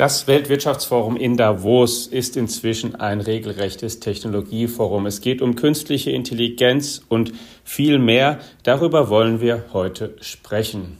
[0.00, 5.04] Das Weltwirtschaftsforum in Davos ist inzwischen ein regelrechtes Technologieforum.
[5.04, 7.34] Es geht um künstliche Intelligenz und
[7.64, 8.38] viel mehr.
[8.62, 10.96] Darüber wollen wir heute sprechen.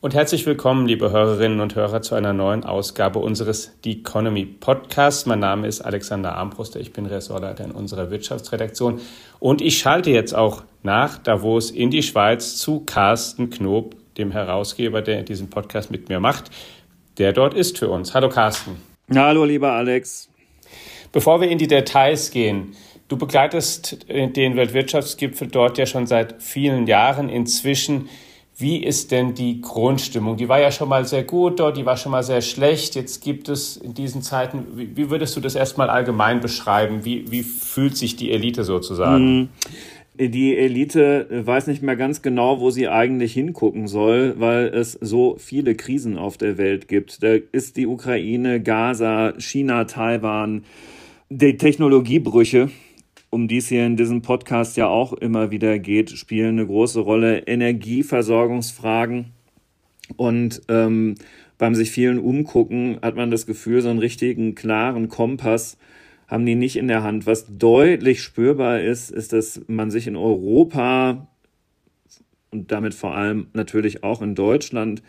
[0.00, 5.26] Und herzlich willkommen, liebe Hörerinnen und Hörer, zu einer neuen Ausgabe unseres The Economy Podcasts.
[5.26, 9.02] Mein Name ist Alexander Armbruster, ich bin Ressortleiter in unserer Wirtschaftsredaktion
[9.40, 15.02] und ich schalte jetzt auch nach Davos in die Schweiz zu Carsten Knob, dem Herausgeber,
[15.02, 16.50] der diesen Podcast mit mir macht
[17.18, 18.14] der dort ist für uns.
[18.14, 18.76] Hallo Carsten.
[19.14, 20.28] Hallo lieber Alex.
[21.12, 22.74] Bevor wir in die Details gehen,
[23.08, 28.08] du begleitest den Weltwirtschaftsgipfel dort ja schon seit vielen Jahren inzwischen.
[28.56, 30.36] Wie ist denn die Grundstimmung?
[30.36, 32.94] Die war ja schon mal sehr gut dort, die war schon mal sehr schlecht.
[32.94, 37.04] Jetzt gibt es in diesen Zeiten, wie, würdest du das erstmal allgemein beschreiben?
[37.04, 39.50] Wie, wie fühlt sich die Elite sozusagen?
[40.14, 45.36] Die Elite weiß nicht mehr ganz genau, wo sie eigentlich hingucken soll, weil es so
[45.38, 47.22] viele Krisen auf der Welt gibt.
[47.22, 50.64] Da ist die Ukraine, Gaza, China, Taiwan,
[51.30, 52.68] die Technologiebrüche,
[53.30, 57.00] um die es hier in diesem Podcast ja auch immer wieder geht, spielen eine große
[57.00, 57.38] Rolle.
[57.46, 59.32] Energieversorgungsfragen
[60.18, 61.14] und ähm,
[61.56, 65.78] beim sich vielen umgucken hat man das Gefühl, so einen richtigen klaren Kompass
[66.26, 67.26] haben die nicht in der Hand.
[67.26, 71.28] Was deutlich spürbar ist, ist, dass man sich in Europa
[72.50, 75.02] und damit vor allem natürlich auch in Deutschland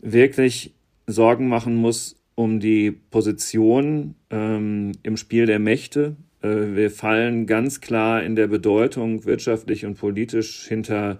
[0.00, 0.74] wirklich
[1.06, 6.16] Sorgen machen muss um die Position ähm, im Spiel der Mächte.
[6.40, 11.18] Äh, wir fallen ganz klar in der Bedeutung wirtschaftlich und politisch hinter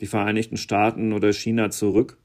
[0.00, 2.18] die Vereinigten Staaten oder China zurück.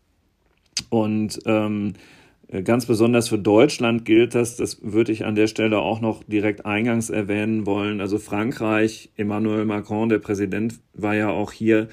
[0.89, 2.18] Und ähm, äh,
[2.63, 6.65] ganz besonders für Deutschland gilt das, das würde ich an der Stelle auch noch direkt
[6.65, 8.01] eingangs erwähnen wollen.
[8.01, 11.89] Also Frankreich, Emmanuel Macron, der Präsident, war ja auch hier,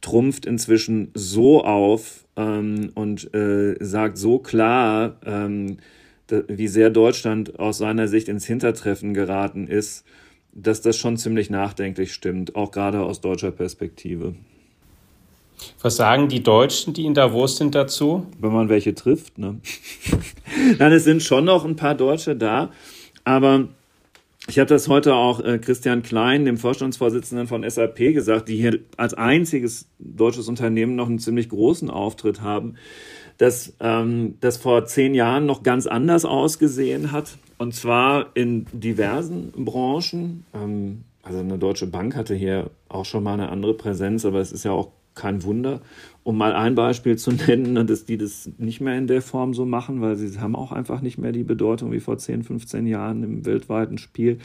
[0.00, 5.76] trumpft inzwischen so auf ähm, und äh, sagt so klar, ähm,
[6.48, 10.04] wie sehr Deutschland aus seiner Sicht ins Hintertreffen geraten ist,
[10.52, 14.34] dass das schon ziemlich nachdenklich stimmt, auch gerade aus deutscher Perspektive.
[15.82, 18.26] Was sagen die Deutschen, die in Davos sind, dazu?
[18.38, 19.60] Wenn man welche trifft, ne?
[20.78, 22.70] Nein, es sind schon noch ein paar Deutsche da,
[23.24, 23.68] aber
[24.46, 28.80] ich habe das heute auch äh, Christian Klein, dem Vorstandsvorsitzenden von SAP, gesagt, die hier
[28.96, 32.74] als einziges deutsches Unternehmen noch einen ziemlich großen Auftritt haben,
[33.38, 37.38] dass ähm, das vor zehn Jahren noch ganz anders ausgesehen hat.
[37.58, 40.44] Und zwar in diversen Branchen.
[40.54, 44.52] Ähm, also eine deutsche Bank hatte hier auch schon mal eine andere Präsenz, aber es
[44.52, 45.80] ist ja auch kein Wunder.
[46.22, 49.66] Um mal ein Beispiel zu nennen, dass die das nicht mehr in der Form so
[49.66, 53.22] machen, weil sie haben auch einfach nicht mehr die Bedeutung wie vor 10, 15 Jahren
[53.22, 54.38] im weltweiten Spiel.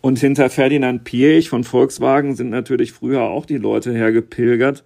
[0.00, 4.84] Und hinter Ferdinand Piech von Volkswagen sind natürlich früher auch die Leute hergepilgert.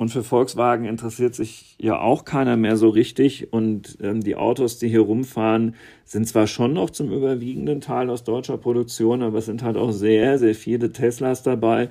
[0.00, 3.52] Und für Volkswagen interessiert sich ja auch keiner mehr so richtig.
[3.52, 5.74] Und ähm, die Autos, die hier rumfahren,
[6.06, 9.90] sind zwar schon noch zum überwiegenden Teil aus deutscher Produktion, aber es sind halt auch
[9.90, 11.90] sehr, sehr viele Teslas dabei.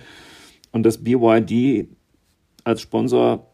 [0.72, 1.88] Und das BYD
[2.70, 3.46] als Sponsor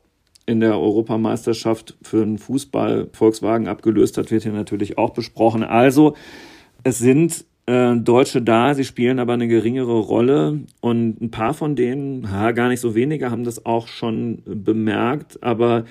[0.46, 5.64] in der Europameisterschaft für den Fußball Volkswagen abgelöst hat, wird hier natürlich auch besprochen.
[5.64, 6.16] Also
[6.84, 11.76] es sind äh, Deutsche da, sie spielen aber eine geringere Rolle und ein paar von
[11.76, 15.86] denen, ha, gar nicht so wenige, haben das auch schon bemerkt, aber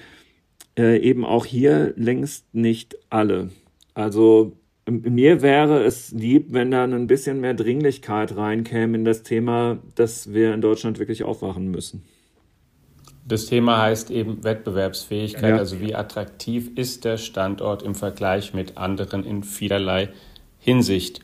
[0.79, 3.51] äh, eben auch hier längst nicht alle.
[3.95, 4.57] Also
[4.89, 10.33] mir wäre es lieb, wenn da ein bisschen mehr Dringlichkeit reinkäme in das Thema, dass
[10.33, 12.03] wir in Deutschland wirklich aufwachen müssen.
[13.27, 15.57] Das Thema heißt eben Wettbewerbsfähigkeit, ja.
[15.57, 20.11] also wie attraktiv ist der Standort im Vergleich mit anderen in vielerlei
[20.61, 21.21] Hinsicht.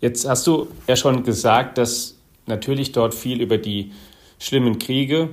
[0.00, 2.16] Jetzt hast du ja schon gesagt, dass
[2.46, 3.92] natürlich dort viel über die
[4.40, 5.30] schlimmen Kriege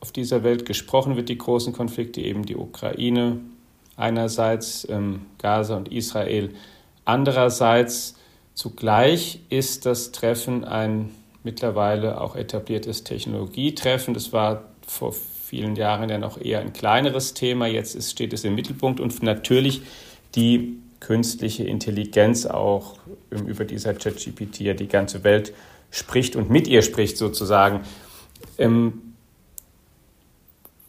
[0.00, 3.38] auf dieser Welt gesprochen wird, die großen Konflikte, eben die Ukraine
[3.96, 6.50] einerseits, ähm, Gaza und Israel
[7.04, 8.16] andererseits.
[8.54, 11.10] Zugleich ist das Treffen ein
[11.42, 14.14] mittlerweile auch etabliertes Technologietreffen.
[14.14, 17.66] Das war vor vielen Jahren ja noch eher ein kleineres Thema.
[17.66, 19.82] Jetzt ist, steht es im Mittelpunkt und natürlich
[20.34, 22.94] die künstliche Intelligenz auch
[23.30, 25.52] über dieser ChatGPT ja die ganze Welt
[25.90, 27.80] spricht und mit ihr spricht sozusagen.
[28.58, 29.14] Ähm,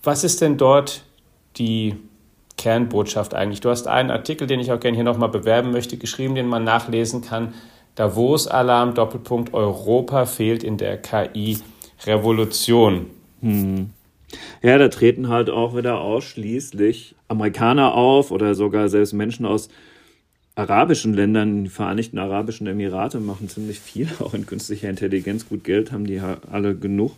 [0.04, 1.04] was ist denn dort
[1.58, 1.96] die
[2.58, 3.60] Kernbotschaft eigentlich?
[3.60, 6.64] Du hast einen Artikel, den ich auch gerne hier nochmal bewerben möchte, geschrieben, den man
[6.64, 7.54] nachlesen kann.
[7.96, 11.56] Davos-Alarm, Doppelpunkt, Europa fehlt in der KI-Revolution.
[13.46, 13.92] Hm.
[14.64, 19.70] Ja, da treten halt auch wieder ausschließlich Amerikaner auf oder sogar selbst Menschen aus
[20.56, 25.48] arabischen Ländern, die Vereinigten Arabischen Emirate machen ziemlich viel, auch in künstlicher Intelligenz.
[25.48, 27.12] Gut Geld haben die alle genug.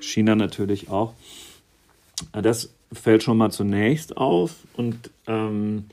[0.00, 1.14] China natürlich auch.
[2.32, 4.54] Das fällt schon mal zunächst auf.
[4.74, 5.86] Und ähm,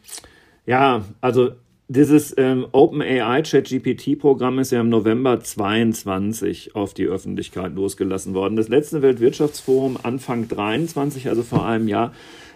[0.67, 1.53] Ja, also
[1.87, 8.55] dieses ähm, OpenAI ChatGPT-Programm ist ja im November 22 auf die Öffentlichkeit losgelassen worden.
[8.55, 12.11] Das letzte Weltwirtschaftsforum Anfang 23, also vor einem Jahr,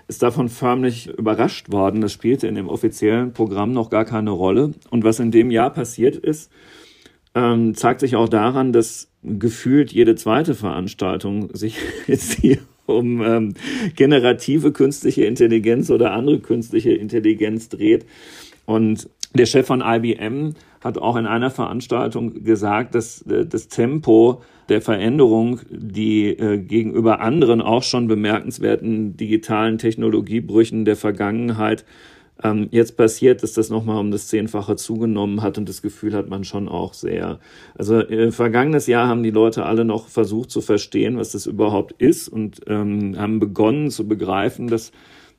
[0.07, 2.01] ist davon förmlich überrascht worden.
[2.01, 4.73] Das spielte in dem offiziellen Programm noch gar keine Rolle.
[4.89, 6.51] Und was in dem Jahr passiert ist,
[7.35, 11.77] ähm, zeigt sich auch daran, dass gefühlt jede zweite Veranstaltung sich
[12.07, 13.53] jetzt hier um ähm,
[13.95, 18.07] generative künstliche Intelligenz oder andere künstliche Intelligenz dreht.
[18.65, 24.41] Und der Chef von IBM hat auch in einer Veranstaltung gesagt, dass äh, das Tempo
[24.69, 31.85] der Veränderung, die äh, gegenüber anderen auch schon bemerkenswerten digitalen Technologiebrüchen der Vergangenheit
[32.41, 36.29] ähm, jetzt passiert, dass das nochmal um das Zehnfache zugenommen hat und das Gefühl hat
[36.29, 37.39] man schon auch sehr.
[37.75, 41.93] Also äh, vergangenes Jahr haben die Leute alle noch versucht zu verstehen, was das überhaupt
[41.97, 44.91] ist und ähm, haben begonnen zu begreifen, dass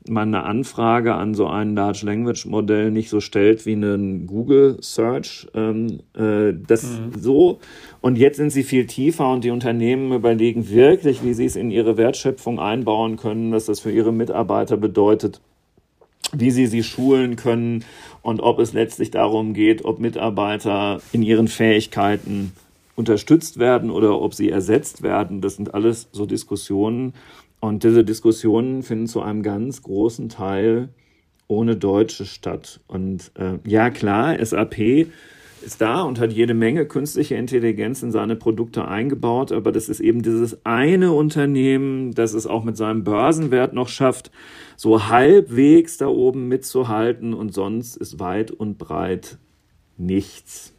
[0.09, 4.79] man eine Anfrage an so ein Large Language Modell nicht so stellt wie einen Google
[4.81, 5.47] Search.
[5.55, 7.19] Ähm, äh, das mhm.
[7.19, 7.59] so.
[8.01, 11.71] Und jetzt sind sie viel tiefer und die Unternehmen überlegen wirklich, wie sie es in
[11.71, 15.41] ihre Wertschöpfung einbauen können, was das für ihre Mitarbeiter bedeutet,
[16.33, 17.85] wie sie sie schulen können
[18.23, 22.53] und ob es letztlich darum geht, ob Mitarbeiter in ihren Fähigkeiten
[22.97, 25.41] unterstützt werden oder ob sie ersetzt werden.
[25.41, 27.15] Das sind alles so Diskussionen,
[27.61, 30.89] und diese Diskussionen finden zu einem ganz großen Teil
[31.47, 32.81] ohne Deutsche statt.
[32.87, 35.07] Und äh, ja, klar, SAP
[35.63, 40.01] ist da und hat jede Menge künstliche Intelligenz in seine Produkte eingebaut, aber das ist
[40.01, 44.31] eben dieses eine Unternehmen, das es auch mit seinem Börsenwert noch schafft,
[44.77, 49.37] so halbwegs da oben mitzuhalten und sonst ist weit und breit
[49.99, 50.75] nichts.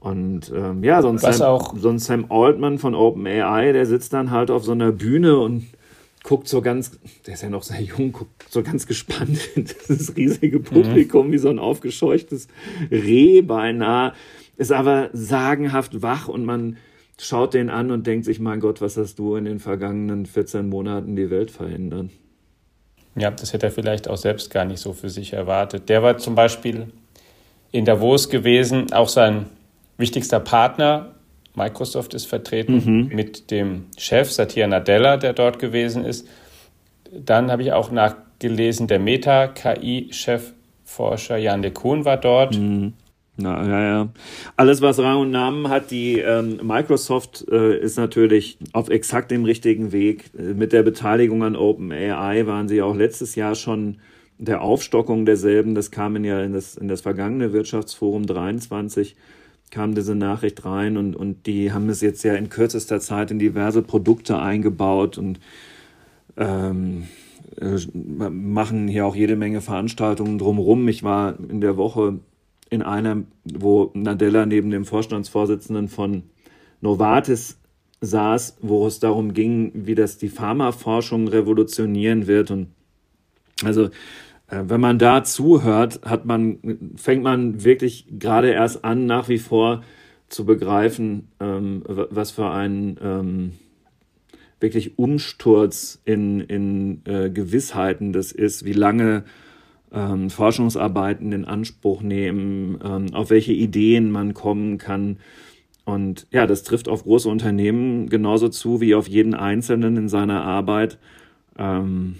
[0.00, 4.50] Und ähm, ja, sonst Sam, auch sonst Sam Altman von OpenAI, der sitzt dann halt
[4.50, 5.66] auf so einer Bühne und
[6.22, 10.16] guckt so ganz, der ist ja noch sehr jung, guckt so ganz gespannt in dieses
[10.16, 11.32] riesige Publikum, mhm.
[11.32, 12.48] wie so ein aufgescheuchtes
[12.90, 14.12] Reh beinahe,
[14.56, 16.76] ist aber sagenhaft wach und man
[17.18, 20.68] schaut den an und denkt sich, mein Gott, was hast du in den vergangenen 14
[20.68, 22.10] Monaten die Welt verändert?
[23.14, 25.88] Ja, das hätte er vielleicht auch selbst gar nicht so für sich erwartet.
[25.88, 26.88] Der war zum Beispiel
[27.72, 29.46] in Davos gewesen, auch sein
[29.96, 31.14] wichtigster Partner.
[31.54, 33.08] Microsoft ist vertreten mhm.
[33.14, 36.28] mit dem Chef Satya Nadella, der dort gewesen ist.
[37.12, 42.58] Dann habe ich auch nachgelesen, der Meta-KI-Chefforscher Jan de Kuhn war dort.
[42.58, 42.92] Mhm.
[43.38, 44.08] Na, ja, ja.
[44.56, 49.44] Alles, was Rang und Namen hat, die ähm, Microsoft äh, ist natürlich auf exakt dem
[49.44, 50.30] richtigen Weg.
[50.38, 53.98] Äh, mit der Beteiligung an OpenAI waren sie auch letztes Jahr schon
[54.38, 55.74] der Aufstockung derselben.
[55.74, 59.16] Das kam in ja in das, in das vergangene Wirtschaftsforum 23
[59.70, 63.38] kam diese Nachricht rein und, und die haben es jetzt ja in kürzester Zeit in
[63.38, 65.40] diverse Produkte eingebaut und
[66.36, 67.04] ähm,
[67.60, 67.78] äh,
[68.30, 70.86] machen hier auch jede Menge Veranstaltungen drumherum.
[70.88, 72.20] Ich war in der Woche
[72.70, 76.24] in einer, wo Nadella neben dem Vorstandsvorsitzenden von
[76.80, 77.58] Novartis
[78.00, 82.50] saß, wo es darum ging, wie das die Pharmaforschung revolutionieren wird.
[82.50, 82.68] Und
[83.64, 83.88] also
[84.48, 89.82] wenn man da zuhört, hat man, fängt man wirklich gerade erst an, nach wie vor
[90.28, 93.52] zu begreifen, ähm, was für ein ähm,
[94.60, 99.24] wirklich Umsturz in, in äh, Gewissheiten das ist, wie lange
[99.92, 105.18] ähm, Forschungsarbeiten in Anspruch nehmen, ähm, auf welche Ideen man kommen kann.
[105.84, 110.42] Und ja, das trifft auf große Unternehmen genauso zu wie auf jeden Einzelnen in seiner
[110.42, 110.98] Arbeit.
[111.56, 112.16] Ähm,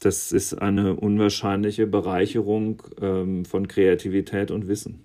[0.00, 5.04] das ist eine unwahrscheinliche Bereicherung ähm, von Kreativität und Wissen.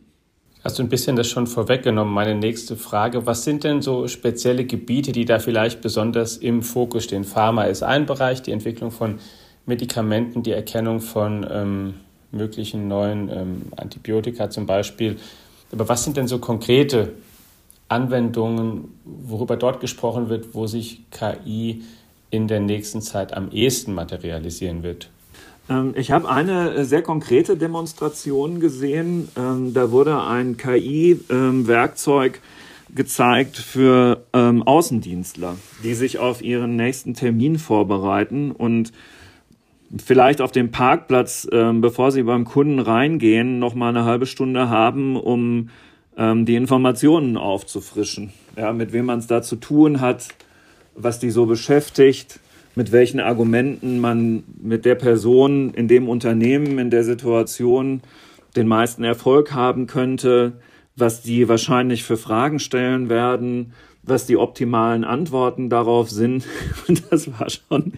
[0.64, 2.12] Hast du ein bisschen das schon vorweggenommen?
[2.12, 3.28] Meine nächste Frage.
[3.28, 7.24] Was sind denn so spezielle Gebiete, die da vielleicht besonders im Fokus stehen?
[7.24, 9.20] Pharma ist ein Bereich, die Entwicklung von
[9.68, 11.94] Medikamenten, die Erkennung von ähm,
[12.32, 15.18] möglichen neuen ähm, Antibiotika zum Beispiel.
[15.72, 17.14] Aber was sind denn so konkrete
[17.88, 21.84] Anwendungen, worüber dort gesprochen wird, wo sich KI
[22.30, 25.10] in der nächsten Zeit am ehesten materialisieren wird?
[25.70, 29.30] Ähm, ich habe eine äh, sehr konkrete Demonstration gesehen.
[29.38, 32.42] Ähm, da wurde ein KI-Werkzeug
[32.94, 38.92] gezeigt für ähm, Außendienstler, die sich auf ihren nächsten Termin vorbereiten und
[39.98, 45.16] vielleicht auf dem Parkplatz, bevor sie beim Kunden reingehen, noch mal eine halbe Stunde haben,
[45.16, 45.70] um
[46.18, 48.34] die Informationen aufzufrischen.
[48.58, 50.30] Ja, mit wem man es da zu tun hat,
[50.96, 52.40] was die so beschäftigt,
[52.76, 58.02] mit welchen Argumenten man mit der Person in dem Unternehmen, in der Situation
[58.56, 60.54] den meisten Erfolg haben könnte,
[60.96, 63.74] was die wahrscheinlich für Fragen stellen werden,
[64.04, 66.46] was die optimalen Antworten darauf sind.
[67.10, 67.94] Das war schon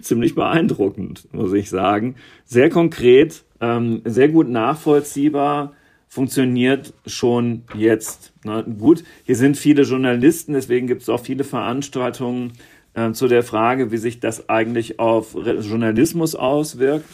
[0.00, 2.14] ziemlich beeindruckend, muss ich sagen.
[2.44, 5.72] Sehr konkret, ähm, sehr gut nachvollziehbar,
[6.10, 8.32] funktioniert schon jetzt.
[8.44, 12.54] Na, gut, hier sind viele Journalisten, deswegen gibt es auch viele Veranstaltungen
[12.94, 17.06] äh, zu der Frage, wie sich das eigentlich auf Journalismus auswirkt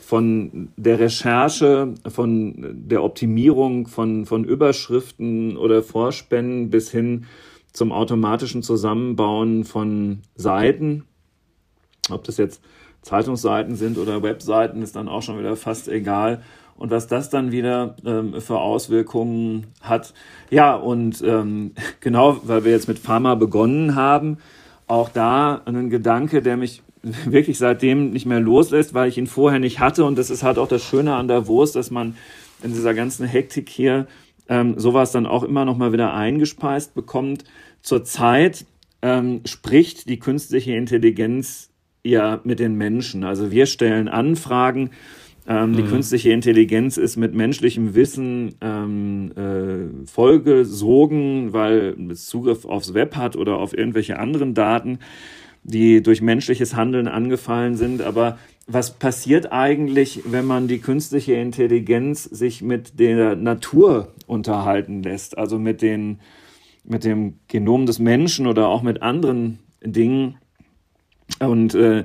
[0.00, 2.54] von der Recherche, von
[2.88, 7.26] der Optimierung von, von Überschriften oder Vorspänen bis hin
[7.72, 11.02] zum automatischen Zusammenbauen von Seiten.
[12.08, 12.62] Ob das jetzt
[13.02, 16.42] Zeitungsseiten sind oder Webseiten, ist dann auch schon wieder fast egal.
[16.78, 20.14] Und was das dann wieder ähm, für Auswirkungen hat.
[20.50, 24.38] Ja, und ähm, genau, weil wir jetzt mit Pharma begonnen haben,
[24.86, 26.82] auch da ein Gedanke, der mich
[27.26, 30.04] wirklich seitdem nicht mehr loslässt, weil ich ihn vorher nicht hatte.
[30.04, 32.16] Und das ist halt auch das Schöne an der Wurst, dass man
[32.62, 34.06] in dieser ganzen Hektik hier
[34.48, 37.44] ähm, sowas dann auch immer noch mal wieder eingespeist bekommt.
[37.82, 38.66] Zurzeit
[39.02, 41.70] ähm, spricht die künstliche Intelligenz
[42.02, 43.24] ja mit den Menschen.
[43.24, 44.90] Also wir stellen Anfragen.
[45.48, 45.76] Ähm, mhm.
[45.76, 53.16] Die künstliche Intelligenz ist mit menschlichem Wissen ähm, äh, vollgesogen, weil es Zugriff aufs Web
[53.16, 54.98] hat oder auf irgendwelche anderen Daten
[55.68, 58.02] die durch menschliches Handeln angefallen sind.
[58.02, 65.36] Aber was passiert eigentlich, wenn man die künstliche Intelligenz sich mit der Natur unterhalten lässt?
[65.36, 66.20] Also mit, den,
[66.84, 70.36] mit dem Genom des Menschen oder auch mit anderen Dingen.
[71.38, 72.04] Und äh,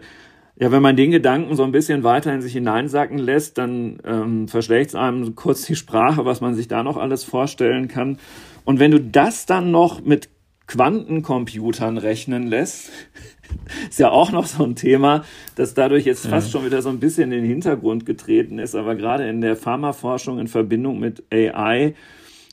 [0.64, 4.48] ja, wenn man den Gedanken so ein bisschen weiter in sich hineinsacken lässt, dann ähm,
[4.48, 8.18] verschlägt es einem kurz die Sprache, was man sich da noch alles vorstellen kann.
[8.64, 10.30] Und wenn du das dann noch mit
[10.68, 12.92] Quantencomputern rechnen lässt,
[13.90, 17.02] ist ja auch noch so ein Thema, das dadurch jetzt fast schon wieder so ein
[17.02, 21.94] bisschen in den Hintergrund getreten ist, aber gerade in der Pharmaforschung in Verbindung mit AI,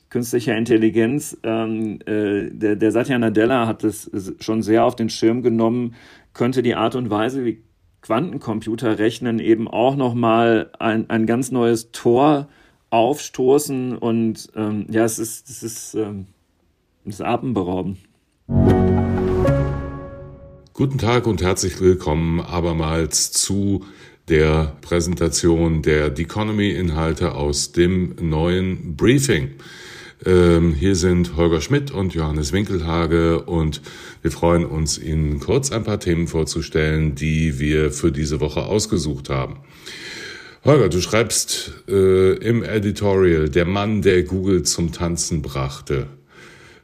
[0.09, 5.43] künstlicher Intelligenz, ähm, äh, der, der Satya Nadella hat das schon sehr auf den Schirm
[5.43, 5.95] genommen,
[6.33, 7.63] könnte die Art und Weise, wie
[8.01, 12.47] Quantencomputer rechnen, eben auch nochmal ein, ein ganz neues Tor
[12.89, 16.25] aufstoßen und ähm, ja, es ist, es ist, ähm,
[17.05, 17.99] es ist atemberaubend.
[20.73, 23.85] Guten Tag und herzlich willkommen abermals zu
[24.29, 29.51] der Präsentation der Deconomy-Inhalte aus dem neuen Briefing.
[30.25, 33.81] Ähm, hier sind Holger Schmidt und Johannes Winkelhage und
[34.21, 39.29] wir freuen uns, Ihnen kurz ein paar Themen vorzustellen, die wir für diese Woche ausgesucht
[39.29, 39.61] haben.
[40.63, 46.05] Holger, du schreibst äh, im Editorial, der Mann, der Google zum Tanzen brachte.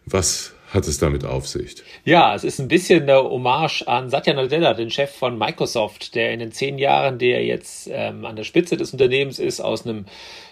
[0.07, 1.75] Was hat es damit auf sich?
[2.03, 6.33] Ja, es ist ein bisschen eine Hommage an Satya Nadella, den Chef von Microsoft, der
[6.33, 10.05] in den zehn Jahren, der jetzt ähm, an der Spitze des Unternehmens ist, aus einem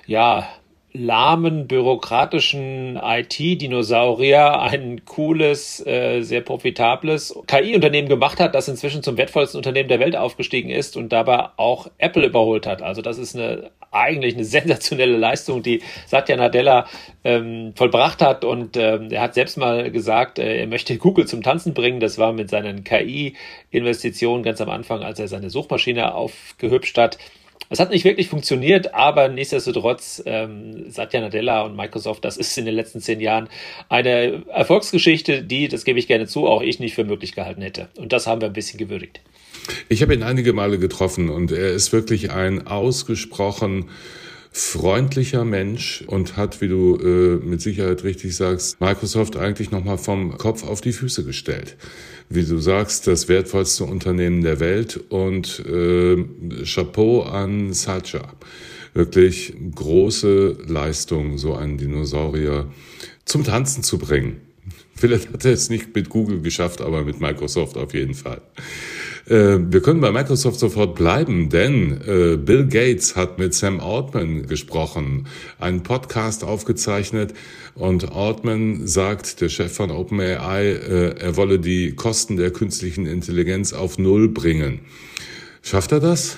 [0.05, 0.47] ja,
[0.97, 9.57] lahmen, bürokratischen IT-Dinosaurier ein cooles, äh, sehr profitables KI-Unternehmen gemacht hat, das inzwischen zum wertvollsten
[9.57, 12.81] Unternehmen der Welt aufgestiegen ist und dabei auch Apple überholt hat.
[12.81, 16.85] Also das ist eine eigentlich eine sensationelle Leistung, die Satya Nadella
[17.23, 18.43] ähm, vollbracht hat.
[18.43, 21.99] Und ähm, er hat selbst mal gesagt, äh, er möchte Google zum Tanzen bringen.
[21.99, 27.17] Das war mit seinen KI-Investitionen ganz am Anfang, als er seine Suchmaschine aufgehübscht hat.
[27.69, 32.65] Es hat nicht wirklich funktioniert, aber nichtsdestotrotz, ähm, Satya Nadella und Microsoft, das ist in
[32.65, 33.49] den letzten zehn Jahren
[33.89, 37.89] eine Erfolgsgeschichte, die, das gebe ich gerne zu, auch ich nicht für möglich gehalten hätte.
[37.97, 39.21] Und das haben wir ein bisschen gewürdigt.
[39.89, 43.89] Ich habe ihn einige Male getroffen und er ist wirklich ein ausgesprochen
[44.57, 50.37] freundlicher Mensch und hat, wie du äh, mit Sicherheit richtig sagst, Microsoft eigentlich nochmal vom
[50.37, 51.75] Kopf auf die Füße gestellt.
[52.29, 56.23] Wie du sagst, das wertvollste Unternehmen der Welt und äh,
[56.63, 58.21] Chapeau an Satya.
[58.93, 62.71] Wirklich große Leistung, so einen Dinosaurier
[63.25, 64.39] zum Tanzen zu bringen.
[64.95, 68.41] Vielleicht hat er es nicht mit Google geschafft, aber mit Microsoft auf jeden Fall.
[69.27, 74.45] Äh, wir können bei Microsoft sofort bleiben, denn äh, Bill Gates hat mit Sam Altman
[74.45, 75.27] gesprochen,
[75.59, 77.33] einen Podcast aufgezeichnet
[77.73, 83.73] und Altman sagt, der Chef von OpenAI, äh, er wolle die Kosten der künstlichen Intelligenz
[83.73, 84.81] auf Null bringen.
[85.63, 86.37] Schafft er das?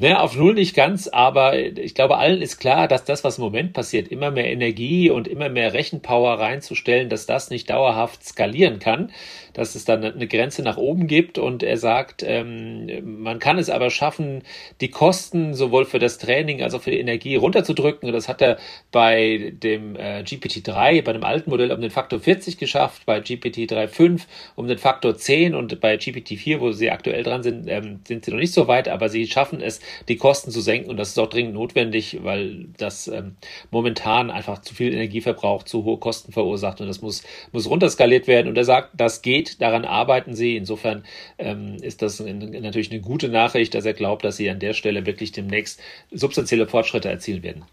[0.00, 3.42] Naja, auf Null nicht ganz, aber ich glaube, allen ist klar, dass das, was im
[3.42, 8.78] Moment passiert, immer mehr Energie und immer mehr Rechenpower reinzustellen, dass das nicht dauerhaft skalieren
[8.78, 9.10] kann
[9.58, 13.68] dass es dann eine Grenze nach oben gibt und er sagt, ähm, man kann es
[13.68, 14.42] aber schaffen,
[14.80, 18.08] die Kosten sowohl für das Training als auch für die Energie runterzudrücken.
[18.08, 18.58] Und das hat er
[18.92, 23.70] bei dem äh, GPT-3, bei dem alten Modell um den Faktor 40 geschafft, bei GPT
[23.70, 24.22] 3.5
[24.54, 28.30] um den Faktor 10 und bei GPT-4, wo sie aktuell dran sind, ähm, sind sie
[28.30, 31.18] noch nicht so weit, aber sie schaffen es, die Kosten zu senken und das ist
[31.18, 33.34] auch dringend notwendig, weil das ähm,
[33.72, 38.46] momentan einfach zu viel Energieverbrauch, zu hohe Kosten verursacht und das muss, muss runterskaliert werden.
[38.46, 39.62] Und er sagt, das geht sieht.
[39.62, 40.56] Daran arbeiten sie.
[40.56, 41.04] Insofern
[41.38, 45.06] ähm, ist das natürlich eine gute Nachricht, dass er glaubt, dass sie an der Stelle
[45.06, 47.64] wirklich demnächst substanzielle Fortschritte erzielen werden.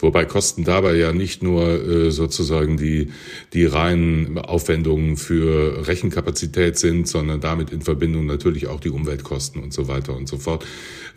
[0.00, 3.10] Wobei Kosten dabei ja nicht nur äh, sozusagen die,
[3.52, 9.72] die reinen Aufwendungen für Rechenkapazität sind, sondern damit in Verbindung natürlich auch die Umweltkosten und
[9.72, 10.64] so weiter und so fort.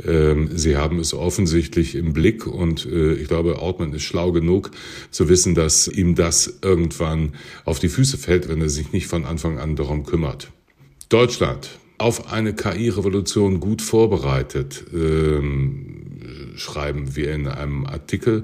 [0.05, 4.71] Ähm, Sie haben es offensichtlich im Blick und äh, ich glaube, Ortmann ist schlau genug
[5.11, 7.33] zu wissen, dass ihm das irgendwann
[7.65, 10.51] auf die Füße fällt, wenn er sich nicht von Anfang an darum kümmert.
[11.09, 14.85] Deutschland auf eine KI-Revolution gut vorbereitet.
[14.91, 16.10] Ähm,
[16.55, 18.43] schreiben wir in einem Artikel.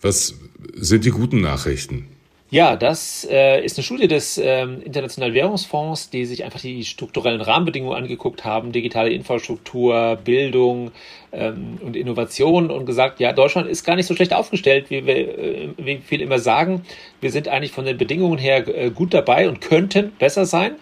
[0.00, 0.34] Was
[0.74, 2.06] sind die guten Nachrichten?
[2.52, 7.40] Ja, das äh, ist eine Studie des ähm, Internationalen Währungsfonds, die sich einfach die strukturellen
[7.40, 10.90] Rahmenbedingungen angeguckt haben, digitale Infrastruktur, Bildung
[11.30, 15.16] ähm, und Innovation und gesagt, ja, Deutschland ist gar nicht so schlecht aufgestellt, wie wir
[15.16, 16.82] äh, wie viele immer sagen.
[17.20, 20.72] Wir sind eigentlich von den Bedingungen her äh, gut dabei und könnten besser sein.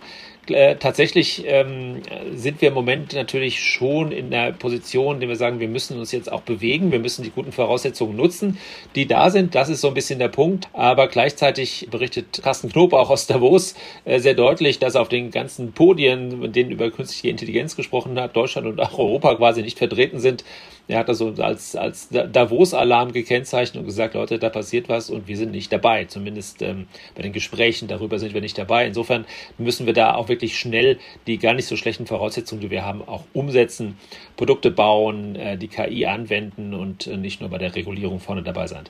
[0.50, 2.02] Äh, tatsächlich ähm,
[2.34, 5.98] sind wir im Moment natürlich schon in der Position, in der wir sagen, wir müssen
[5.98, 8.58] uns jetzt auch bewegen, wir müssen die guten Voraussetzungen nutzen,
[8.94, 9.54] die da sind.
[9.54, 10.68] Das ist so ein bisschen der Punkt.
[10.72, 13.74] Aber gleichzeitig berichtet Carsten Knob auch aus Davos
[14.04, 18.36] äh, sehr deutlich, dass auf den ganzen Podien, in denen über künstliche Intelligenz gesprochen hat,
[18.36, 20.44] Deutschland und auch Europa quasi nicht vertreten sind.
[20.88, 25.28] Er hat das so als, als Davos-Alarm gekennzeichnet und gesagt, Leute, da passiert was und
[25.28, 26.06] wir sind nicht dabei.
[26.06, 28.86] Zumindest ähm, bei den Gesprächen darüber sind wir nicht dabei.
[28.86, 29.26] Insofern
[29.58, 33.06] müssen wir da auch wirklich schnell die gar nicht so schlechten Voraussetzungen, die wir haben,
[33.06, 33.98] auch umsetzen,
[34.36, 38.66] Produkte bauen, äh, die KI anwenden und äh, nicht nur bei der Regulierung vorne dabei
[38.66, 38.84] sein.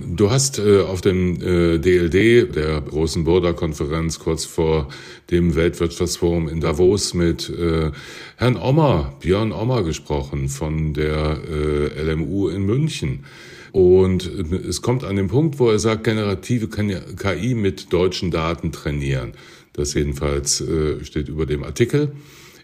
[0.00, 4.88] Du hast äh, auf dem äh, DLD, der großen Border-Konferenz kurz vor
[5.32, 7.90] dem Weltwirtschaftsforum in Davos mit äh,
[8.36, 13.24] Herrn Ommer, Björn Ommer gesprochen von der äh, LMU in München.
[13.72, 19.32] Und es kommt an den Punkt, wo er sagt, generative KI mit deutschen Daten trainieren.
[19.72, 22.12] Das jedenfalls äh, steht über dem Artikel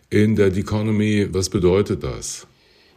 [0.08, 1.26] in der Economy.
[1.32, 2.46] Was bedeutet das?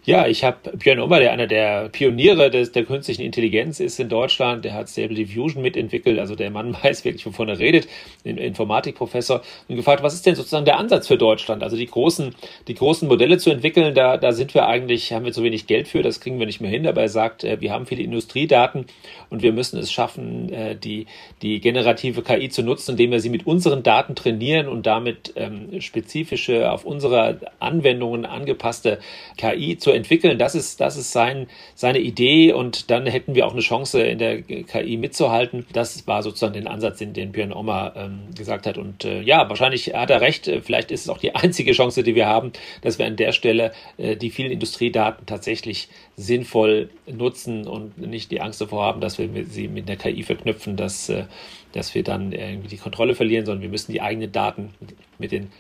[0.08, 4.08] Ja, ich habe Björn Ober, der einer der Pioniere des, der künstlichen Intelligenz ist in
[4.08, 7.90] Deutschland, der hat Stable Diffusion mitentwickelt, also der Mann weiß wirklich, wovon er redet,
[8.24, 11.62] Informatikprofessor, und gefragt, was ist denn sozusagen der Ansatz für Deutschland?
[11.62, 12.34] Also die großen,
[12.70, 15.90] die großen Modelle zu entwickeln, da, da sind wir eigentlich, haben wir zu wenig Geld
[15.90, 18.86] für, das kriegen wir nicht mehr hin, aber er sagt, äh, wir haben viele Industriedaten
[19.30, 21.08] und wir müssen es schaffen, äh, die,
[21.42, 25.82] die generative KI zu nutzen, indem wir sie mit unseren Daten trainieren und damit ähm,
[25.82, 29.00] spezifische, auf unsere Anwendungen angepasste
[29.36, 30.38] KI zu entwickeln.
[30.38, 34.18] Das ist, das ist sein, seine Idee und dann hätten wir auch eine Chance, in
[34.20, 35.66] der KI mitzuhalten.
[35.74, 38.78] Das war sozusagen den Ansatz, den, den Björn Ommer ähm, gesagt hat.
[38.78, 40.50] Und äh, ja, wahrscheinlich hat er recht.
[40.64, 43.74] Vielleicht ist es auch die einzige Chance, die wir haben, dass wir an der Stelle
[43.98, 49.30] äh, die vielen Industriedaten tatsächlich sinnvoll nutzen und nicht die Angst davor haben, dass wir
[49.46, 51.26] sie mit der KI verknüpfen, dass, äh,
[51.74, 54.74] dass wir dann irgendwie die Kontrolle verlieren, sondern wir müssen die eigenen Daten
[55.18, 55.52] mit den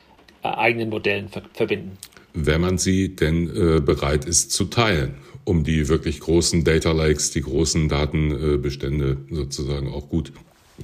[0.44, 1.98] äh, eigenen Modellen ver verbinden
[2.46, 7.32] wenn man sie denn äh, bereit ist zu teilen, um die wirklich großen Data Lakes,
[7.32, 10.32] die großen Datenbestände sozusagen auch gut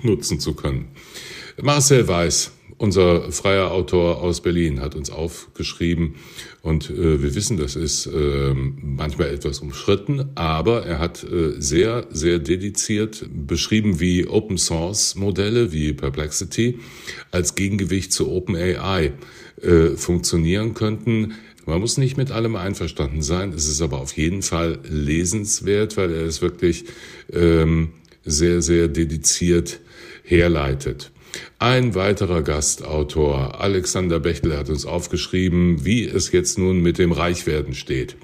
[0.02, 0.88] nutzen zu können.
[1.62, 6.16] Marcel Weiß, unser freier Autor aus Berlin, hat uns aufgeschrieben
[6.62, 12.08] und äh, wir wissen, das ist äh, manchmal etwas umschritten, aber er hat äh, sehr,
[12.12, 16.80] sehr dediziert beschrieben, wie Open Source Modelle wie Perplexity
[17.32, 19.14] als Gegengewicht zu OpenAI
[19.62, 21.34] äh, funktionieren könnten.
[21.66, 23.54] Man muss nicht mit allem einverstanden sein.
[23.54, 26.86] Es ist aber auf jeden Fall lesenswert, weil er es wirklich
[27.32, 27.92] ähm,
[28.26, 29.80] sehr, sehr dediziert
[30.24, 31.12] herleitet.
[31.60, 37.74] Ein weiterer Gastautor, Alexander Bechtel, hat uns aufgeschrieben, wie es jetzt nun mit dem Reichwerden
[37.74, 38.16] steht.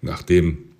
[0.00, 0.71] Nachdem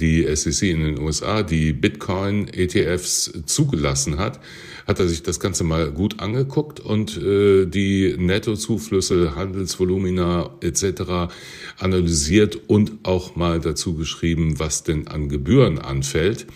[0.00, 4.40] die SEC in den USA die Bitcoin-ETFs zugelassen hat,
[4.86, 11.32] hat er sich das Ganze mal gut angeguckt und äh, die Nettozuflüsse, Handelsvolumina etc.
[11.78, 16.46] analysiert und auch mal dazu geschrieben, was denn an Gebühren anfällt.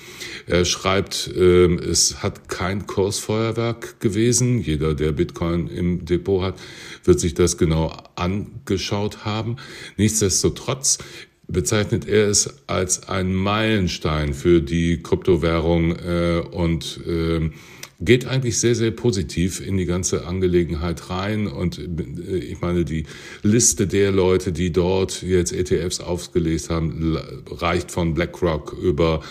[0.46, 4.60] Er schreibt, äh, es hat kein Kursfeuerwerk gewesen.
[4.60, 6.54] Jeder, der Bitcoin im Depot hat,
[7.04, 9.56] wird sich das genau angeschaut haben.
[9.96, 10.98] Nichtsdestotrotz
[11.48, 17.50] bezeichnet er es als ein Meilenstein für die Kryptowährung äh, und äh,
[18.00, 21.46] geht eigentlich sehr, sehr positiv in die ganze Angelegenheit rein.
[21.48, 23.06] Und äh, ich meine, die
[23.42, 27.18] Liste der Leute, die dort jetzt ETFs aufgelesen haben,
[27.50, 29.22] reicht von BlackRock über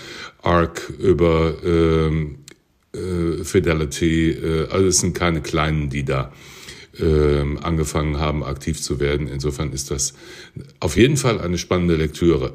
[0.42, 2.40] ARK, über ähm,
[2.94, 4.32] äh, Fidelity.
[4.32, 6.34] Äh, also es sind keine kleinen, die da
[7.00, 9.28] ähm, angefangen haben, aktiv zu werden.
[9.28, 10.14] Insofern ist das
[10.80, 12.54] auf jeden Fall eine spannende Lektüre.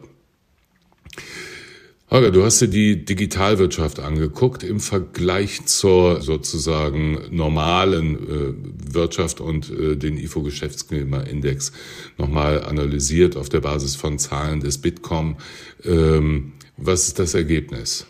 [2.13, 9.71] Holger, du hast dir die Digitalwirtschaft angeguckt im Vergleich zur sozusagen normalen äh, Wirtschaft und
[9.71, 11.73] äh, den IFO-Geschäftsklimaindex
[12.19, 15.39] nochmal analysiert auf der Basis von Zahlen des Bitkom.
[15.87, 18.07] Ähm, was ist das Ergebnis?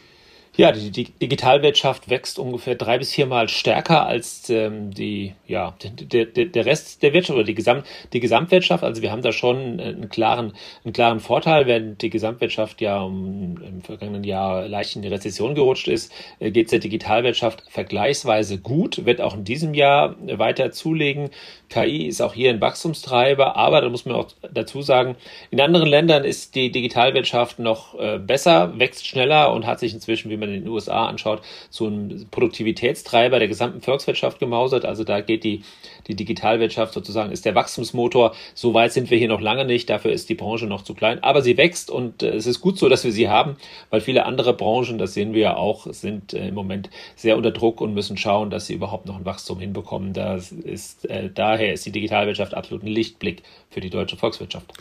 [0.55, 6.45] Ja, die, Digitalwirtschaft wächst ungefähr drei bis viermal stärker als ähm, die, ja, der, der,
[6.45, 8.85] der Rest der Wirtschaft oder die, Gesamt, die Gesamtwirtschaft.
[8.85, 10.53] Also wir haben da schon einen klaren,
[10.85, 11.65] einen klaren Vorteil.
[11.67, 16.51] Während die Gesamtwirtschaft ja um, im vergangenen Jahr leicht in die Rezession gerutscht ist, äh,
[16.51, 21.31] geht es der Digitalwirtschaft vergleichsweise gut, wird auch in diesem Jahr weiter zulegen.
[21.71, 25.17] KI ist auch hier ein Wachstumstreiber, aber da muss man auch dazu sagen,
[25.51, 30.31] in anderen Ländern ist die Digitalwirtschaft noch äh, besser, wächst schneller und hat sich inzwischen,
[30.31, 34.85] wie man in den USA anschaut, so ein Produktivitätstreiber der gesamten Volkswirtschaft gemausert.
[34.85, 35.63] Also da geht die,
[36.07, 38.35] die Digitalwirtschaft sozusagen, ist der Wachstumsmotor.
[38.55, 39.89] So weit sind wir hier noch lange nicht.
[39.89, 41.23] Dafür ist die Branche noch zu klein.
[41.23, 43.57] Aber sie wächst und äh, es ist gut so, dass wir sie haben,
[43.91, 47.51] weil viele andere Branchen, das sehen wir ja auch, sind äh, im Moment sehr unter
[47.51, 50.13] Druck und müssen schauen, dass sie überhaupt noch ein Wachstum hinbekommen.
[50.13, 54.73] Das ist, äh, daher ist die Digitalwirtschaft absolut ein Lichtblick für die deutsche Volkswirtschaft.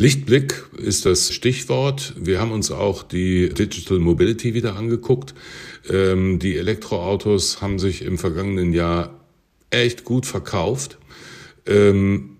[0.00, 2.14] Lichtblick ist das Stichwort.
[2.16, 5.34] Wir haben uns auch die Digital Mobility wieder angeguckt.
[5.90, 9.20] Ähm, die Elektroautos haben sich im vergangenen Jahr
[9.68, 10.96] echt gut verkauft.
[11.66, 12.38] Ähm,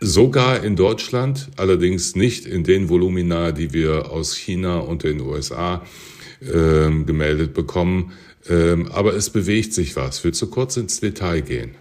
[0.00, 5.86] sogar in Deutschland, allerdings nicht in den Volumina, die wir aus China und den USA
[6.52, 8.10] ähm, gemeldet bekommen.
[8.92, 10.24] Aber es bewegt sich was.
[10.24, 11.76] Willst du kurz ins Detail gehen?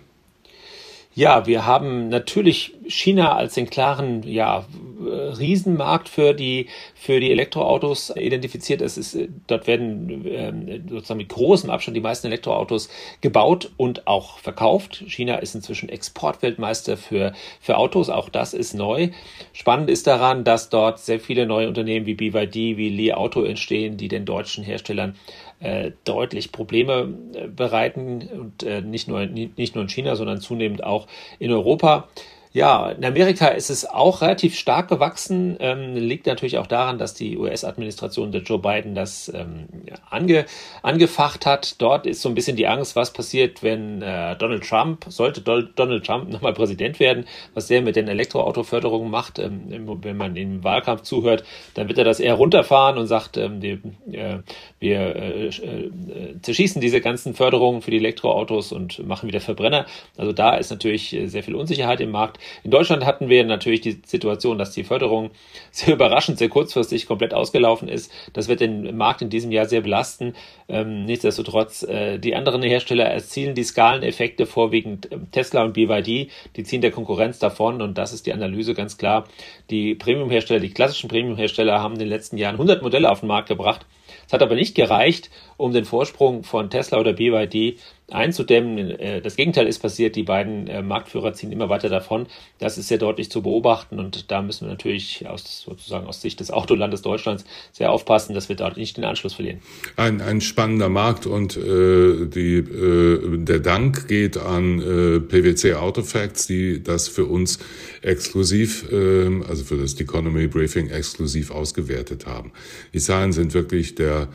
[1.16, 4.66] Ja, wir haben natürlich China als den klaren ja,
[5.00, 8.82] Riesenmarkt für die, für die Elektroautos identifiziert.
[8.82, 12.90] Es ist, dort werden ähm, sozusagen mit großem Abstand die meisten Elektroautos
[13.22, 15.04] gebaut und auch verkauft.
[15.08, 18.10] China ist inzwischen Exportweltmeister für, für Autos.
[18.10, 19.10] Auch das ist neu.
[19.54, 23.98] Spannend ist daran, dass dort sehr viele neue Unternehmen wie BYD, wie Li Auto entstehen,
[23.98, 25.16] die den deutschen Herstellern
[25.60, 30.84] äh, deutlich Probleme äh, bereiten und äh, nicht, nur, nicht nur in China, sondern zunehmend
[30.84, 32.08] auch in Europa.
[32.52, 35.56] Ja, in Amerika ist es auch relativ stark gewachsen.
[35.60, 39.68] Ähm, liegt natürlich auch daran, dass die US-Administration der Joe Biden das ähm,
[40.10, 40.46] ange,
[40.82, 41.80] angefacht hat.
[41.80, 45.62] Dort ist so ein bisschen die Angst, was passiert, wenn äh, Donald Trump, sollte Do
[45.62, 49.38] Donald Trump nochmal Präsident werden, was der mit den Elektroautoförderungen macht.
[49.38, 51.44] Ähm, wenn man im Wahlkampf zuhört,
[51.76, 53.80] dann wird er das eher runterfahren und sagt, ähm, die,
[54.12, 54.40] äh,
[54.80, 59.86] wir äh, äh, zerschießen diese ganzen Förderungen für die Elektroautos und machen wieder Verbrenner.
[60.18, 62.39] Also da ist natürlich äh, sehr viel Unsicherheit im Markt.
[62.64, 65.32] In Deutschland hatten wir natürlich die Situation, dass die Förderung
[65.72, 68.12] sehr überraschend, sehr kurzfristig komplett ausgelaufen ist.
[68.34, 70.34] Das wird den Markt in diesem Jahr sehr belasten.
[70.68, 76.64] Ähm, nichtsdestotrotz, äh, die anderen Hersteller erzielen die Skaleneffekte, vorwiegend ähm, Tesla und BYD, die
[76.64, 79.28] ziehen der Konkurrenz davon und das ist die Analyse ganz klar.
[79.70, 83.50] Die Premium-Hersteller, die klassischen Premium-Hersteller haben in den letzten Jahren 100 Modelle auf den Markt
[83.50, 83.86] gebracht.
[84.28, 87.80] Es hat aber nicht gereicht, um den Vorsprung von Tesla oder BYD
[88.12, 88.78] einzudämmen.
[88.78, 90.16] Äh, das Gegenteil ist passiert.
[90.16, 92.28] Die beiden äh, Marktführer ziehen immer weiter davon.
[92.60, 96.40] Das ist sehr deutlich zu beobachten und da müssen wir natürlich aus, sozusagen aus Sicht
[96.40, 99.60] des Autolandes Deutschlands sehr aufpassen, dass wir dort nicht den Anschluss verlieren.
[99.96, 106.48] Ein, ein spannender Markt und äh, die, äh, der Dank geht an äh, PwC Autofacts,
[106.48, 107.60] die das für uns
[108.02, 112.52] exklusiv, äh, also für das Economy Briefing exklusiv ausgewertet haben.
[112.94, 114.28] Die Zahlen sind wirklich der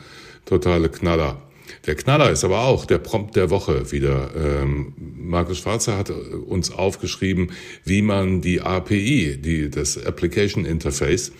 [0.45, 1.41] totale Knaller.
[1.85, 4.29] Der Knaller ist aber auch der Prompt der Woche wieder.
[4.35, 7.51] Ähm, Markus Schwarzer hat uns aufgeschrieben,
[7.83, 11.31] wie man die API, die, das Application Interface,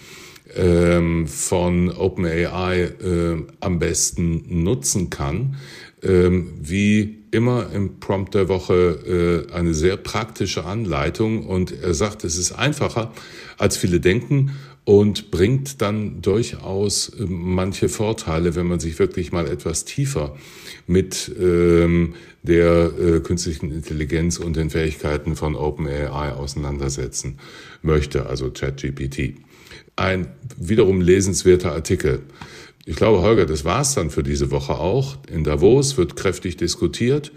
[0.56, 5.56] ähm, von OpenAI äh, am besten nutzen kann.
[6.04, 12.24] Ähm, wie immer im Prompt der Woche äh, eine sehr praktische Anleitung und er sagt,
[12.24, 13.12] es ist einfacher,
[13.58, 14.52] als viele denken
[14.86, 20.38] und bringt dann durchaus äh, manche Vorteile, wenn man sich wirklich mal etwas tiefer
[20.88, 27.40] mit ähm, der äh, künstlichen Intelligenz und den Fähigkeiten von OpenAI auseinandersetzen
[27.82, 29.34] möchte, also ChatGPT.
[29.96, 32.20] Ein wiederum lesenswerter Artikel.
[32.86, 35.18] Ich glaube, Holger, das war's dann für diese Woche auch.
[35.32, 37.32] In Davos wird kräftig diskutiert.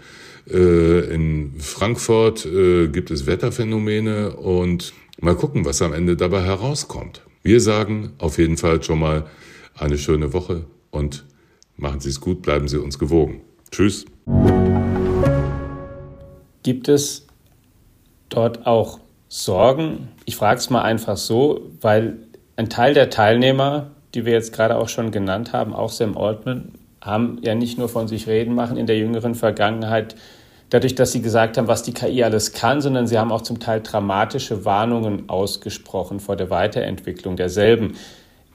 [0.47, 7.23] Äh, in Frankfurt äh, gibt es Wetterphänomene und mal gucken, was am Ende dabei herauskommt.
[7.41, 9.25] Wir sagen auf jeden Fall schon mal
[9.77, 11.25] eine schöne Woche und
[11.77, 13.41] machen Sie es gut, bleiben Sie uns gewogen.
[13.71, 14.05] Tschüss.
[16.63, 17.27] Gibt es
[18.27, 18.99] dort auch
[19.29, 20.09] Sorgen?
[20.25, 22.17] Ich frage es mal einfach so, weil
[22.57, 26.73] ein Teil der Teilnehmer, die wir jetzt gerade auch schon genannt haben, auch Sam Altman,
[27.01, 30.15] haben ja nicht nur von sich reden machen in der jüngeren Vergangenheit
[30.69, 33.59] dadurch, dass sie gesagt haben, was die KI alles kann, sondern sie haben auch zum
[33.59, 37.95] Teil dramatische Warnungen ausgesprochen vor der Weiterentwicklung derselben.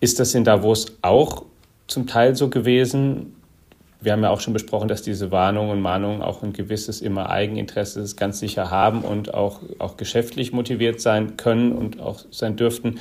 [0.01, 1.45] Ist das in Davos auch
[1.87, 3.37] zum Teil so gewesen?
[4.01, 7.31] Wir haben ja auch schon besprochen, dass diese Warnungen und Mahnungen auch ein gewisses immer
[7.31, 13.01] Eigeninteresse ganz sicher haben und auch, auch geschäftlich motiviert sein können und auch sein dürften.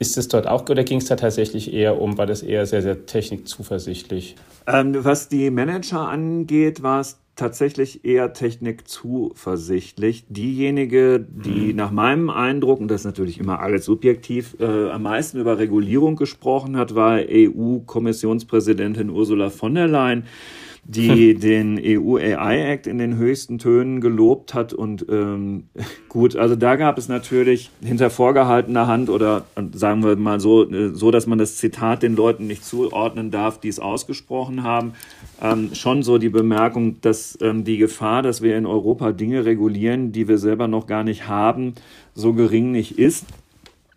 [0.00, 2.82] Ist es dort auch oder ging es da tatsächlich eher um, war das eher sehr,
[2.82, 4.36] sehr technikzuversichtlich?
[4.66, 10.26] Ähm, was die Manager angeht, war es tatsächlich eher technikzuversichtlich.
[10.28, 11.76] Diejenige, die mhm.
[11.76, 16.16] nach meinem Eindruck, und das ist natürlich immer alles subjektiv, äh, am meisten über Regulierung
[16.16, 20.24] gesprochen hat, war EU-Kommissionspräsidentin Ursula von der Leyen
[20.88, 24.72] die den EU AI Act in den höchsten Tönen gelobt hat.
[24.72, 25.64] Und ähm,
[26.08, 30.94] gut, also da gab es natürlich hinter vorgehaltener Hand oder sagen wir mal so, äh,
[30.94, 34.94] so dass man das Zitat den Leuten nicht zuordnen darf, die es ausgesprochen haben,
[35.42, 40.10] ähm, schon so die Bemerkung, dass ähm, die Gefahr, dass wir in Europa Dinge regulieren,
[40.10, 41.74] die wir selber noch gar nicht haben,
[42.14, 43.26] so gering nicht ist.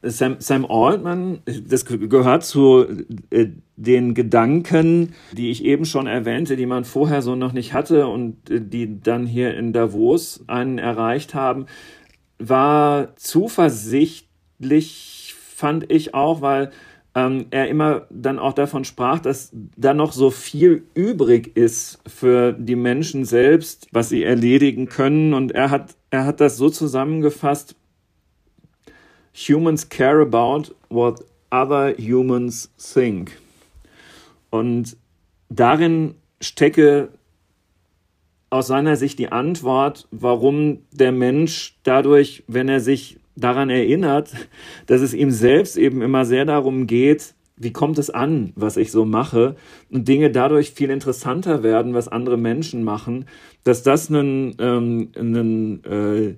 [0.04, 2.88] Sam, Sam Altman, das gehört zu
[3.30, 8.08] äh, den Gedanken, die ich eben schon erwähnte, die man vorher so noch nicht hatte
[8.08, 11.68] und äh, die dann hier in Davos einen erreicht haben,
[12.40, 16.72] war zuversichtlich, fand ich auch, weil
[17.14, 22.54] ähm, er immer dann auch davon sprach, dass da noch so viel übrig ist für
[22.54, 25.36] die Menschen selbst, was sie erledigen können.
[25.36, 27.76] Und er hat, er hat das so zusammengefasst,
[29.34, 33.38] Humans care about what other humans think.
[34.50, 34.98] Und
[35.50, 37.10] darin stecke
[38.50, 44.32] aus seiner Sicht die Antwort, warum der Mensch dadurch, wenn er sich daran erinnert,
[44.88, 48.92] dass es ihm selbst eben immer sehr darum geht, wie kommt es an, was ich
[48.92, 49.56] so mache
[49.92, 53.26] und Dinge dadurch viel interessanter werden, was andere Menschen machen,
[53.64, 56.34] dass das ein, ähm, ein äh,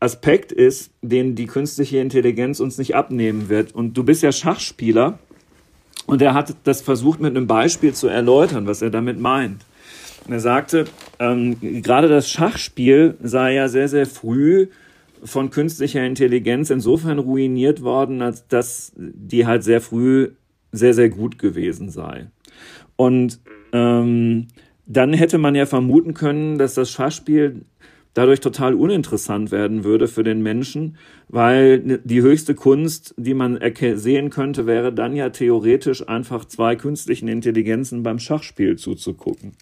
[0.00, 3.74] Aspekt ist, den die künstliche Intelligenz uns nicht abnehmen wird.
[3.74, 5.18] Und du bist ja Schachspieler
[6.06, 9.64] und er hat das versucht mit einem Beispiel zu erläutern, was er damit meint.
[10.26, 10.84] Und er sagte,
[11.18, 14.68] ähm, gerade das Schachspiel sei ja sehr, sehr früh
[15.24, 20.30] von künstlicher Intelligenz insofern ruiniert worden, als dass die halt sehr früh
[20.70, 22.26] sehr, sehr gut gewesen sei.
[22.96, 23.40] Und
[23.72, 24.48] ähm,
[24.86, 27.62] dann hätte man ja vermuten können, dass das Schachspiel
[28.14, 30.96] dadurch total uninteressant werden würde für den Menschen,
[31.28, 33.58] weil die höchste Kunst, die man
[33.94, 39.52] sehen könnte, wäre dann ja theoretisch einfach zwei künstlichen Intelligenzen beim Schachspiel zuzugucken.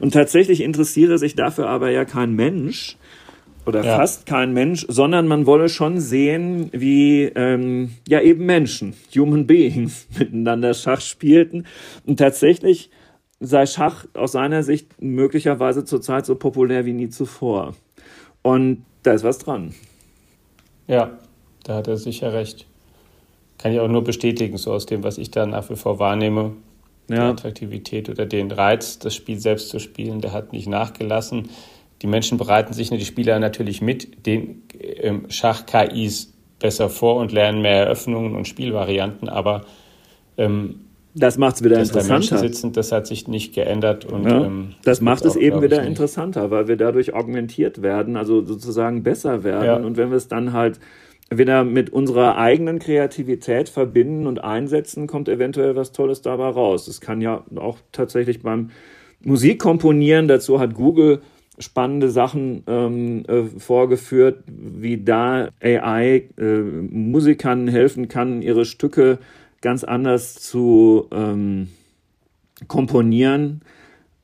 [0.00, 2.96] Und tatsächlich interessiere sich dafür aber ja kein Mensch,
[3.66, 3.96] oder ja.
[3.96, 10.06] fast kein Mensch, sondern man wolle schon sehen, wie ähm, ja eben Menschen, Human Beings,
[10.18, 11.66] miteinander Schach spielten.
[12.04, 12.90] Und tatsächlich
[13.40, 17.74] sei Schach aus seiner Sicht möglicherweise zurzeit so populär wie nie zuvor.
[18.42, 19.74] Und da ist was dran.
[20.86, 21.18] Ja,
[21.64, 22.66] da hat er sicher recht.
[23.58, 26.52] Kann ich auch nur bestätigen, so aus dem, was ich da nach wie vor wahrnehme.
[27.08, 27.16] Ja.
[27.16, 31.50] Die Attraktivität oder den Reiz, das Spiel selbst zu spielen, der hat nicht nachgelassen.
[32.00, 37.62] Die Menschen bereiten sich, die Spieler natürlich mit den ähm, Schach-KIs besser vor und lernen
[37.62, 39.64] mehr Eröffnungen und Spielvarianten, aber
[40.36, 42.36] ähm, das macht es wieder dass interessanter.
[42.36, 44.04] Da sitzen, das hat sich nicht geändert.
[44.04, 48.16] Und, ja, ähm, das macht es auch, eben wieder interessanter, weil wir dadurch augmentiert werden,
[48.16, 49.66] also sozusagen besser werden.
[49.66, 49.76] Ja.
[49.76, 50.80] Und wenn wir es dann halt
[51.30, 56.86] wieder mit unserer eigenen Kreativität verbinden und einsetzen, kommt eventuell was Tolles dabei raus.
[56.86, 58.70] Das kann ja auch tatsächlich beim
[59.24, 61.20] Musikkomponieren, dazu hat Google
[61.58, 69.18] spannende Sachen ähm, äh, vorgeführt, wie da AI äh, Musikern helfen kann, ihre Stücke
[69.62, 71.68] ganz anders zu ähm,
[72.68, 73.62] komponieren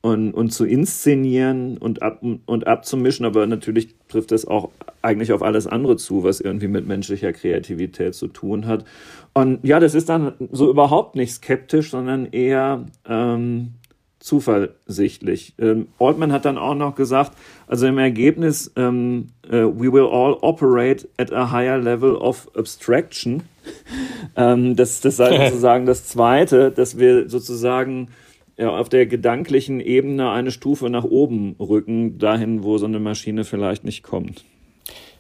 [0.03, 4.71] und, und zu inszenieren und, ab, und abzumischen, aber natürlich trifft das auch
[5.03, 8.85] eigentlich auf alles andere zu, was irgendwie mit menschlicher Kreativität zu tun hat.
[9.33, 13.75] Und ja, das ist dann so überhaupt nicht skeptisch, sondern eher ähm,
[14.19, 15.55] zuversichtlich.
[15.59, 17.33] Ähm, Altman hat dann auch noch gesagt,
[17.67, 23.43] also im Ergebnis, ähm, uh, we will all operate at a higher level of abstraction.
[24.37, 28.09] Ähm, das, das sei sozusagen das Zweite, dass wir sozusagen
[28.57, 33.45] ja, auf der gedanklichen Ebene eine Stufe nach oben rücken, dahin, wo so eine Maschine
[33.45, 34.45] vielleicht nicht kommt.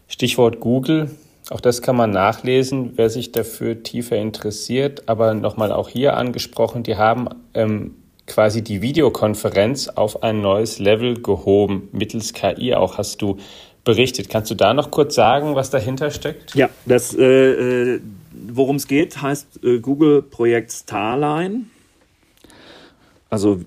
[0.08, 1.10] Stichwort Google.
[1.50, 5.08] Auch das kann man nachlesen, wer sich dafür tiefer interessiert.
[5.08, 7.94] Aber nochmal auch hier angesprochen, die haben ähm,
[8.26, 13.38] quasi die Videokonferenz auf ein neues Level gehoben, mittels KI auch, hast du
[13.84, 14.28] berichtet.
[14.28, 16.54] Kannst du da noch kurz sagen, was dahinter steckt?
[16.54, 18.00] Ja, das, äh, äh
[18.46, 21.64] worum es geht, heißt äh, Google-Projekt Starline.
[23.30, 23.60] Also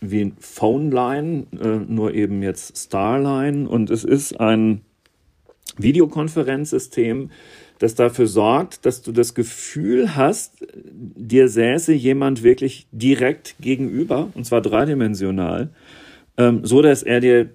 [0.00, 3.68] wie ein Phoneline, äh, nur eben jetzt Starline.
[3.68, 4.82] Und es ist ein
[5.78, 7.30] Videokonferenzsystem,
[7.78, 14.46] das dafür sorgt, dass du das Gefühl hast, dir säße jemand wirklich direkt gegenüber, und
[14.46, 15.68] zwar dreidimensional,
[16.38, 17.50] ähm, so dass er dir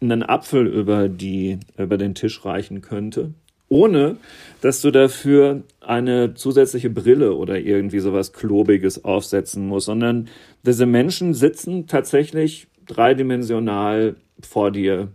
[0.00, 3.32] einen Apfel über, die, über den Tisch reichen könnte,
[3.68, 4.16] ohne
[4.60, 10.28] dass du dafür eine zusätzliche Brille oder irgendwie sowas Klobiges aufsetzen musst, sondern
[10.64, 15.08] diese Menschen sitzen tatsächlich dreidimensional vor dir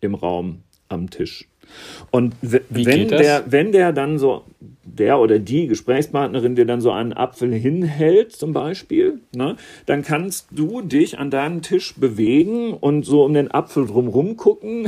[0.00, 1.48] im Raum am Tisch.
[2.10, 4.44] Und wenn der, wenn der dann so,
[4.84, 10.48] der oder die Gesprächspartnerin dir dann so einen Apfel hinhält, zum Beispiel, ne, dann kannst
[10.52, 14.86] du dich an deinem Tisch bewegen und so um den Apfel drumherum gucken.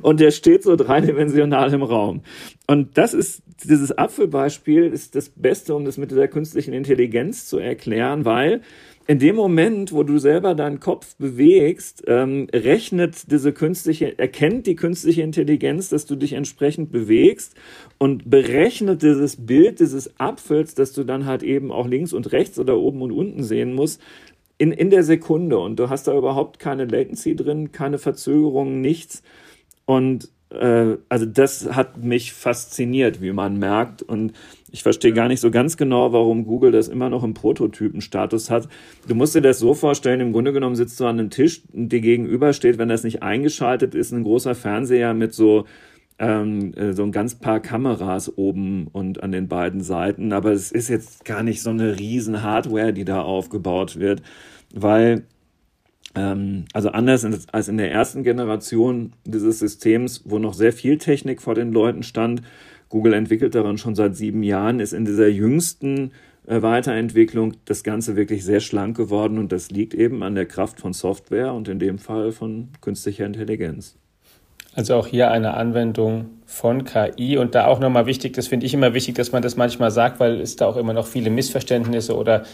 [0.00, 2.22] Und der steht so dreidimensional im Raum.
[2.66, 7.58] Und das ist, dieses Apfelbeispiel ist das Beste, um das mit dieser künstlichen Intelligenz zu
[7.58, 8.62] erklären, weil
[9.08, 14.76] in dem Moment, wo du selber deinen Kopf bewegst, ähm, rechnet diese künstliche, erkennt die
[14.76, 17.56] künstliche Intelligenz, dass du dich entsprechend bewegst
[17.98, 22.60] und berechnet dieses Bild dieses Apfels, dass du dann halt eben auch links und rechts
[22.60, 24.00] oder oben und unten sehen musst,
[24.58, 25.58] in, in der Sekunde.
[25.58, 29.24] Und du hast da überhaupt keine Latency drin, keine Verzögerung, nichts.
[29.84, 34.02] Und äh, also das hat mich fasziniert, wie man merkt.
[34.02, 34.32] Und
[34.70, 38.68] ich verstehe gar nicht so ganz genau, warum Google das immer noch im Prototypenstatus hat.
[39.08, 42.00] Du musst dir das so vorstellen, im Grunde genommen sitzt du an einem Tisch, dir
[42.00, 45.66] gegenüber steht, wenn das nicht eingeschaltet ist, ein großer Fernseher mit so
[46.18, 50.32] ähm, äh, so ein ganz paar Kameras oben und an den beiden Seiten.
[50.32, 54.22] Aber es ist jetzt gar nicht so eine riesen Hardware, die da aufgebaut wird,
[54.74, 55.24] weil
[56.14, 61.54] also anders als in der ersten Generation dieses Systems, wo noch sehr viel Technik vor
[61.54, 62.42] den Leuten stand.
[62.90, 66.12] Google entwickelt daran schon seit sieben Jahren, ist in dieser jüngsten
[66.46, 70.80] äh, Weiterentwicklung das Ganze wirklich sehr schlank geworden und das liegt eben an der Kraft
[70.80, 73.96] von Software und in dem Fall von künstlicher Intelligenz.
[74.74, 78.74] Also auch hier eine Anwendung von KI und da auch nochmal wichtig, das finde ich
[78.74, 82.16] immer wichtig, dass man das manchmal sagt, weil es da auch immer noch viele Missverständnisse
[82.16, 82.44] oder,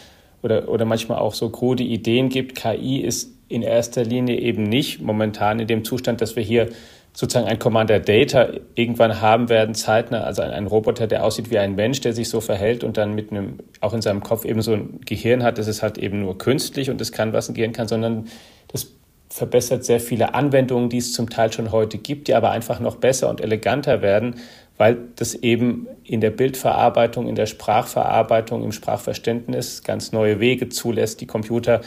[0.42, 2.56] oder, oder manchmal auch so krude Ideen gibt.
[2.56, 6.68] KI ist in erster Linie eben nicht momentan in dem Zustand, dass wir hier
[7.14, 11.58] sozusagen ein Commander Data irgendwann haben werden, zeitnah, also ein, ein, Roboter, der aussieht wie
[11.58, 14.62] ein Mensch, der sich so verhält und dann mit einem, auch in seinem Kopf eben
[14.62, 17.54] so ein Gehirn hat, das ist halt eben nur künstlich und es kann, was ein
[17.54, 18.28] Gehirn kann, sondern
[18.68, 18.92] das
[19.30, 22.96] verbessert sehr viele Anwendungen, die es zum Teil schon heute gibt, die aber einfach noch
[22.96, 24.36] besser und eleganter werden,
[24.76, 31.20] weil das eben in der Bildverarbeitung, in der Sprachverarbeitung, im Sprachverständnis ganz neue Wege zulässt,
[31.20, 31.80] die Computer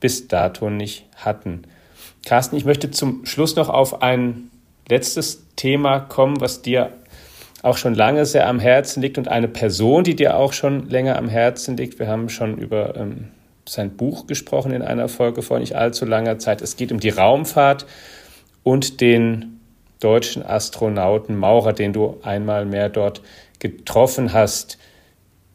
[0.00, 1.62] bis dato nicht hatten.
[2.24, 4.50] Carsten, ich möchte zum Schluss noch auf ein
[4.88, 6.92] letztes Thema kommen, was dir
[7.62, 11.16] auch schon lange sehr am Herzen liegt und eine Person, die dir auch schon länger
[11.16, 11.98] am Herzen liegt.
[11.98, 13.28] Wir haben schon über ähm,
[13.68, 16.62] sein Buch gesprochen in einer Folge vor nicht allzu langer Zeit.
[16.62, 17.86] Es geht um die Raumfahrt
[18.62, 19.60] und den
[20.00, 23.22] deutschen Astronauten Maurer, den du einmal mehr dort
[23.58, 24.78] getroffen hast,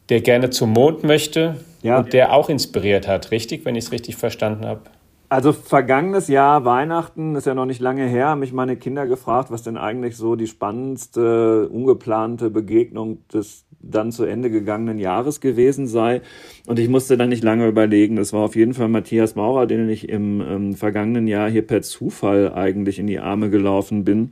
[0.08, 1.98] der gerne zum Mond möchte, ja.
[1.98, 4.82] Und der auch inspiriert hat, richtig, wenn ich es richtig verstanden habe?
[5.28, 9.50] Also vergangenes Jahr Weihnachten ist ja noch nicht lange her, haben mich meine Kinder gefragt,
[9.50, 15.86] was denn eigentlich so die spannendste, ungeplante Begegnung des dann zu Ende gegangenen Jahres gewesen
[15.86, 16.22] sei.
[16.66, 18.16] Und ich musste dann nicht lange überlegen.
[18.16, 21.82] Das war auf jeden Fall Matthias Maurer, den ich im, ähm, vergangenen Jahr hier per
[21.82, 24.30] Zufall eigentlich in die Arme gelaufen bin.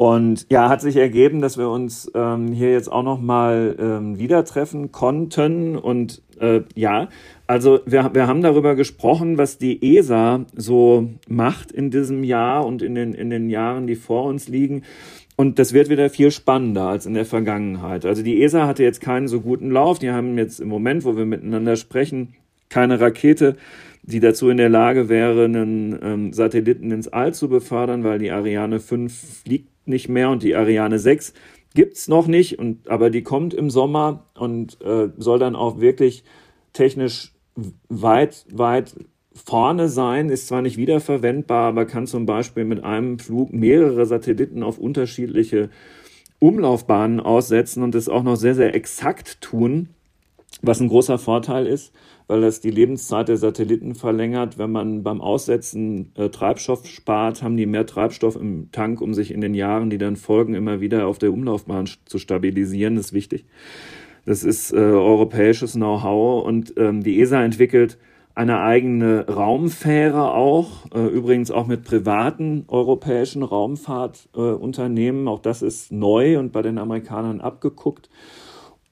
[0.00, 4.46] Und ja, hat sich ergeben, dass wir uns ähm, hier jetzt auch nochmal ähm, wieder
[4.46, 5.76] treffen konnten.
[5.76, 7.10] Und äh, ja,
[7.46, 12.80] also wir, wir haben darüber gesprochen, was die ESA so macht in diesem Jahr und
[12.80, 14.84] in den, in den Jahren, die vor uns liegen.
[15.36, 18.06] Und das wird wieder viel spannender als in der Vergangenheit.
[18.06, 19.98] Also die ESA hatte jetzt keinen so guten Lauf.
[19.98, 22.36] Die haben jetzt im Moment, wo wir miteinander sprechen,
[22.70, 23.56] keine Rakete,
[24.02, 28.30] die dazu in der Lage wäre, einen ähm, Satelliten ins All zu befördern, weil die
[28.30, 31.32] Ariane 5 fliegt nicht mehr und die Ariane 6
[31.74, 36.24] gibt's noch nicht, und, aber die kommt im Sommer und äh, soll dann auch wirklich
[36.72, 37.32] technisch
[37.88, 38.94] weit, weit
[39.32, 44.62] vorne sein, ist zwar nicht wiederverwendbar, aber kann zum Beispiel mit einem Flug mehrere Satelliten
[44.62, 45.70] auf unterschiedliche
[46.40, 49.90] Umlaufbahnen aussetzen und das auch noch sehr, sehr exakt tun,
[50.62, 51.92] was ein großer Vorteil ist
[52.30, 54.56] weil das die Lebenszeit der Satelliten verlängert.
[54.56, 59.32] Wenn man beim Aussetzen äh, Treibstoff spart, haben die mehr Treibstoff im Tank, um sich
[59.32, 62.94] in den Jahren, die dann folgen, immer wieder auf der Umlaufbahn zu stabilisieren.
[62.94, 63.46] Das ist wichtig.
[64.26, 67.98] Das ist äh, europäisches Know-how und ähm, die ESA entwickelt
[68.36, 75.26] eine eigene Raumfähre auch, äh, übrigens auch mit privaten europäischen Raumfahrtunternehmen.
[75.26, 78.08] Äh, auch das ist neu und bei den Amerikanern abgeguckt.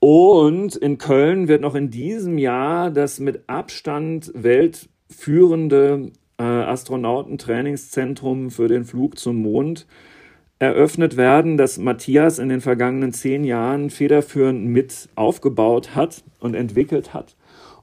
[0.01, 8.69] Und in Köln wird noch in diesem Jahr das mit Abstand weltführende äh, Astronautentrainingszentrum für
[8.69, 9.87] den Flug zum Mond
[10.61, 17.15] eröffnet werden, das Matthias in den vergangenen zehn Jahren federführend mit aufgebaut hat und entwickelt
[17.15, 17.37] hat.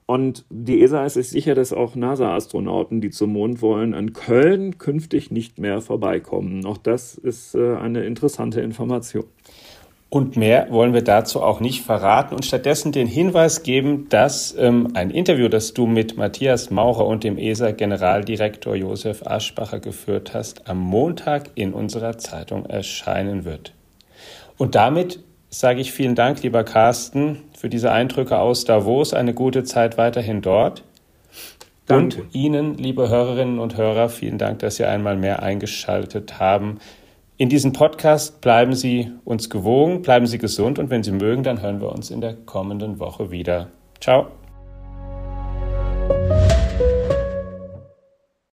[0.08, 4.78] Und die ESA ist sich sicher, dass auch NASA-Astronauten, die zum Mond wollen, in Köln
[4.78, 6.66] künftig nicht mehr vorbeikommen.
[6.66, 9.26] Auch das ist äh, eine interessante Information.
[10.10, 14.92] Und mehr wollen wir dazu auch nicht verraten und stattdessen den Hinweis geben, dass ähm,
[14.94, 20.80] ein Interview, das du mit Matthias Maurer und dem ESA-Generaldirektor Josef Aschbacher geführt hast, am
[20.80, 23.74] Montag in unserer Zeitung erscheinen wird.
[24.58, 29.14] Und damit sage ich vielen Dank, lieber Carsten, für diese Eindrücke aus Davos.
[29.14, 30.84] Eine gute Zeit weiterhin dort.
[31.88, 32.22] Danke.
[32.22, 36.80] Und Ihnen, liebe Hörerinnen und Hörer, vielen Dank, dass Sie einmal mehr eingeschaltet haben.
[37.38, 41.62] In diesem Podcast bleiben Sie uns gewogen, bleiben Sie gesund und wenn Sie mögen, dann
[41.62, 43.72] hören wir uns in der kommenden Woche wieder.
[44.00, 44.28] Ciao.